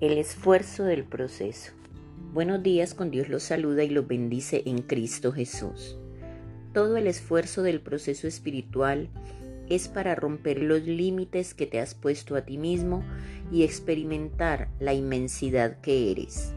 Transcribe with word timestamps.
El 0.00 0.16
esfuerzo 0.16 0.84
del 0.84 1.04
proceso. 1.04 1.72
Buenos 2.32 2.62
días, 2.62 2.94
con 2.94 3.10
Dios 3.10 3.28
los 3.28 3.42
saluda 3.42 3.84
y 3.84 3.90
los 3.90 4.08
bendice 4.08 4.62
en 4.64 4.78
Cristo 4.78 5.30
Jesús. 5.30 5.98
Todo 6.72 6.96
el 6.96 7.06
esfuerzo 7.06 7.62
del 7.62 7.82
proceso 7.82 8.26
espiritual 8.26 9.10
es 9.68 9.88
para 9.88 10.14
romper 10.14 10.62
los 10.62 10.84
límites 10.84 11.52
que 11.52 11.66
te 11.66 11.80
has 11.80 11.94
puesto 11.94 12.34
a 12.34 12.46
ti 12.46 12.56
mismo 12.56 13.04
y 13.52 13.62
experimentar 13.62 14.70
la 14.78 14.94
inmensidad 14.94 15.82
que 15.82 16.10
eres. 16.10 16.54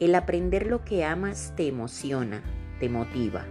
El 0.00 0.14
aprender 0.14 0.68
lo 0.68 0.86
que 0.86 1.04
amas 1.04 1.52
te 1.54 1.68
emociona, 1.68 2.42
te 2.80 2.88
motiva. 2.88 3.44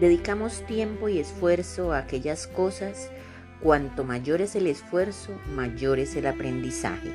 Dedicamos 0.00 0.66
tiempo 0.66 1.08
y 1.08 1.20
esfuerzo 1.20 1.92
a 1.92 1.98
aquellas 1.98 2.48
cosas. 2.48 3.08
Cuanto 3.62 4.02
mayor 4.02 4.40
es 4.40 4.56
el 4.56 4.66
esfuerzo, 4.66 5.30
mayor 5.54 6.00
es 6.00 6.16
el 6.16 6.26
aprendizaje. 6.26 7.12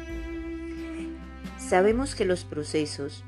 Sabemos 1.71 2.15
que 2.15 2.25
los 2.25 2.43
procesos 2.43 3.23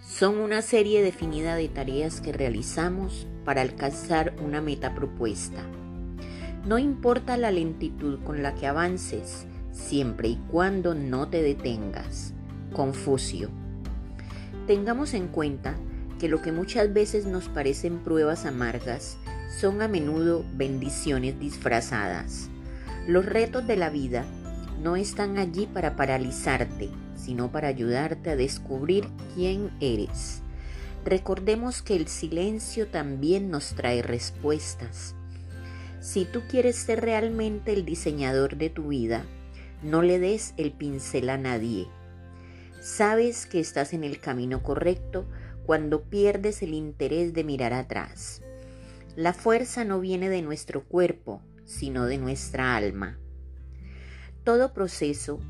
son 0.00 0.38
una 0.38 0.62
serie 0.62 1.02
definida 1.02 1.56
de 1.56 1.68
tareas 1.68 2.20
que 2.20 2.32
realizamos 2.32 3.26
para 3.44 3.62
alcanzar 3.62 4.32
una 4.40 4.60
meta 4.60 4.94
propuesta. 4.94 5.60
No 6.64 6.78
importa 6.78 7.36
la 7.36 7.50
lentitud 7.50 8.20
con 8.22 8.44
la 8.44 8.54
que 8.54 8.68
avances, 8.68 9.44
siempre 9.72 10.28
y 10.28 10.36
cuando 10.52 10.94
no 10.94 11.30
te 11.30 11.42
detengas. 11.42 12.32
Confucio. 12.72 13.50
Tengamos 14.68 15.12
en 15.12 15.26
cuenta 15.26 15.74
que 16.20 16.28
lo 16.28 16.42
que 16.42 16.52
muchas 16.52 16.92
veces 16.92 17.26
nos 17.26 17.48
parecen 17.48 18.04
pruebas 18.04 18.46
amargas 18.46 19.16
son 19.58 19.82
a 19.82 19.88
menudo 19.88 20.44
bendiciones 20.54 21.40
disfrazadas. 21.40 22.48
Los 23.08 23.26
retos 23.26 23.66
de 23.66 23.74
la 23.74 23.90
vida 23.90 24.24
no 24.80 24.96
están 24.96 25.38
allí 25.38 25.66
para 25.66 25.96
paralizarte, 25.96 26.90
sino 27.14 27.52
para 27.52 27.68
ayudarte 27.68 28.30
a 28.30 28.36
descubrir 28.36 29.08
quién 29.34 29.70
eres. 29.80 30.42
Recordemos 31.04 31.82
que 31.82 31.96
el 31.96 32.08
silencio 32.08 32.86
también 32.86 33.50
nos 33.50 33.74
trae 33.74 34.02
respuestas. 34.02 35.14
Si 36.00 36.24
tú 36.24 36.42
quieres 36.48 36.76
ser 36.76 37.00
realmente 37.00 37.72
el 37.72 37.84
diseñador 37.84 38.56
de 38.56 38.70
tu 38.70 38.88
vida, 38.88 39.24
no 39.82 40.02
le 40.02 40.18
des 40.18 40.54
el 40.56 40.72
pincel 40.72 41.30
a 41.30 41.38
nadie. 41.38 41.88
Sabes 42.80 43.46
que 43.46 43.60
estás 43.60 43.92
en 43.92 44.04
el 44.04 44.18
camino 44.18 44.62
correcto 44.62 45.26
cuando 45.64 46.02
pierdes 46.02 46.62
el 46.62 46.74
interés 46.74 47.32
de 47.34 47.44
mirar 47.44 47.72
atrás. 47.72 48.42
La 49.14 49.32
fuerza 49.32 49.84
no 49.84 50.00
viene 50.00 50.28
de 50.28 50.42
nuestro 50.42 50.84
cuerpo, 50.84 51.42
sino 51.64 52.06
de 52.06 52.18
nuestra 52.18 52.76
alma. 52.76 53.18
Todo 54.44 54.72
proceso 54.72 55.40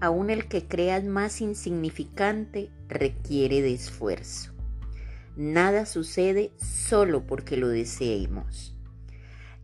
aun 0.00 0.30
el 0.30 0.46
que 0.46 0.66
creas 0.66 1.04
más 1.04 1.40
insignificante 1.40 2.70
requiere 2.88 3.62
de 3.62 3.72
esfuerzo. 3.72 4.52
Nada 5.36 5.86
sucede 5.86 6.52
solo 6.56 7.26
porque 7.26 7.56
lo 7.56 7.68
deseemos. 7.68 8.74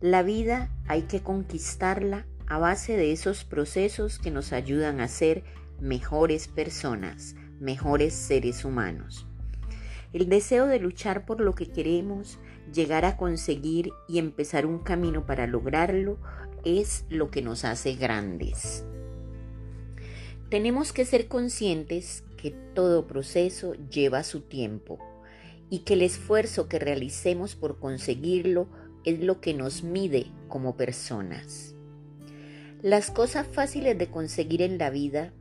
La 0.01 0.21
vida 0.21 0.69
hay 0.87 1.03
que 1.03 1.21
conquistarla 1.21 2.25
a 2.47 2.57
base 2.57 2.97
de 2.97 3.11
esos 3.11 3.45
procesos 3.45 4.19
que 4.19 4.31
nos 4.31 4.51
ayudan 4.53 4.99
a 4.99 5.07
ser 5.07 5.43
mejores 5.79 6.47
personas, 6.47 7.35
mejores 7.59 8.13
seres 8.13 8.65
humanos. 8.65 9.25
El 10.13 10.29
deseo 10.29 10.67
de 10.67 10.79
luchar 10.79 11.25
por 11.25 11.41
lo 11.41 11.55
que 11.55 11.71
queremos, 11.71 12.37
llegar 12.71 13.03
a 13.03 13.17
conseguir 13.17 13.91
y 14.07 14.19
empezar 14.19 14.65
un 14.67 14.79
camino 14.79 15.25
para 15.25 15.47
lograrlo 15.47 16.17
es 16.63 17.05
lo 17.09 17.31
que 17.31 17.41
nos 17.41 17.65
hace 17.65 17.95
grandes. 17.95 18.85
Tenemos 20.49 20.93
que 20.93 21.05
ser 21.05 21.27
conscientes 21.27 22.23
que 22.37 22.51
todo 22.51 23.07
proceso 23.07 23.73
lleva 23.89 24.23
su 24.23 24.41
tiempo 24.41 24.99
y 25.71 25.79
que 25.79 25.95
el 25.95 26.03
esfuerzo 26.03 26.67
que 26.67 26.77
realicemos 26.77 27.55
por 27.55 27.79
conseguirlo 27.79 28.67
es 29.05 29.19
lo 29.19 29.41
que 29.41 29.55
nos 29.55 29.81
mide 29.81 30.27
como 30.47 30.77
personas. 30.77 31.73
Las 32.83 33.09
cosas 33.09 33.47
fáciles 33.47 33.97
de 33.97 34.11
conseguir 34.11 34.61
en 34.61 34.77
la 34.77 34.89
vida, 34.89 35.33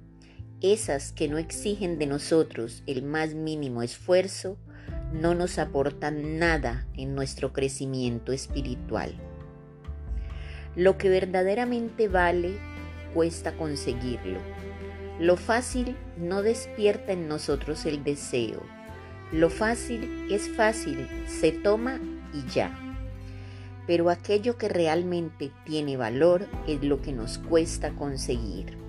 esas 0.63 1.13
que 1.13 1.29
no 1.29 1.39
exigen 1.39 1.99
de 1.99 2.07
nosotros 2.07 2.83
el 2.87 3.03
más 3.03 3.35
mínimo 3.35 3.83
esfuerzo, 3.83 4.57
no 5.13 5.35
nos 5.35 5.59
aportan 5.59 6.39
nada 6.39 6.87
en 6.97 7.15
nuestro 7.15 7.53
crecimiento 7.53 8.33
espiritual. 8.33 9.13
Lo 10.75 10.97
que 10.97 11.11
verdaderamente 11.11 12.09
vale 12.09 12.59
cuesta 13.13 13.53
conseguirlo 13.53 14.41
lo 15.23 15.37
fácil 15.37 15.97
no 16.17 16.43
despierta 16.43 17.13
en 17.13 17.29
nosotros 17.29 17.87
el 17.87 18.03
deseo. 18.03 18.61
Lo 19.31 19.51
fácil 19.51 20.27
es 20.31 20.49
fácil, 20.49 21.07
se 21.29 21.53
toma 21.53 22.01
y 22.35 22.51
ya. 22.51 22.77
Pero 23.87 24.11
aquello 24.11 24.59
que 24.59 24.69
realmente 24.69 25.53
tiene 25.65 25.97
valor 25.97 26.49
es 26.67 26.83
lo 26.83 27.03
que 27.03 27.13
nos 27.13 27.39
cuesta 27.39 27.91
conseguir. 27.93 28.82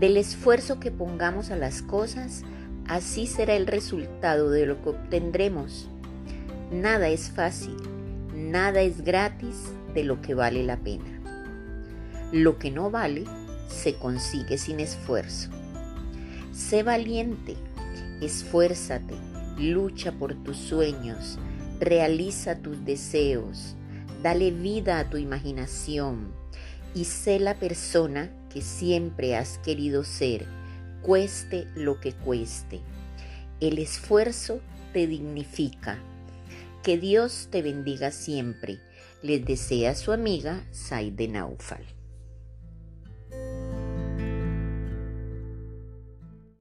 Del 0.00 0.16
esfuerzo 0.16 0.80
que 0.80 0.90
pongamos 0.90 1.50
a 1.50 1.56
las 1.56 1.82
cosas, 1.82 2.42
así 2.86 3.26
será 3.26 3.54
el 3.54 3.66
resultado 3.66 4.48
de 4.48 4.64
lo 4.64 4.80
que 4.80 4.88
obtendremos. 4.88 5.90
Nada 6.72 7.08
es 7.08 7.28
fácil, 7.28 7.76
nada 8.34 8.80
es 8.80 9.02
gratis 9.02 9.56
de 9.92 10.04
lo 10.04 10.22
que 10.22 10.32
vale 10.32 10.64
la 10.64 10.78
pena. 10.78 11.20
Lo 12.32 12.58
que 12.58 12.70
no 12.70 12.90
vale 12.90 13.26
se 13.68 13.96
consigue 13.96 14.56
sin 14.56 14.80
esfuerzo. 14.80 15.50
Sé 16.50 16.82
valiente, 16.82 17.56
esfuérzate, 18.22 19.16
lucha 19.58 20.12
por 20.12 20.32
tus 20.32 20.56
sueños, 20.56 21.38
realiza 21.78 22.56
tus 22.56 22.86
deseos, 22.86 23.76
dale 24.22 24.50
vida 24.50 24.98
a 24.98 25.10
tu 25.10 25.18
imaginación 25.18 26.40
y 26.94 27.04
sé 27.04 27.38
la 27.38 27.54
persona 27.54 28.30
que 28.52 28.62
siempre 28.62 29.36
has 29.36 29.58
querido 29.58 30.04
ser, 30.04 30.46
cueste 31.02 31.66
lo 31.74 32.00
que 32.00 32.12
cueste. 32.12 32.80
El 33.60 33.78
esfuerzo 33.78 34.60
te 34.92 35.06
dignifica. 35.06 35.98
Que 36.82 36.98
Dios 36.98 37.48
te 37.50 37.62
bendiga 37.62 38.10
siempre. 38.10 38.78
Les 39.22 39.44
desea 39.44 39.94
su 39.94 40.12
amiga 40.12 40.64
Saide 40.72 41.28
Naufal. 41.28 41.84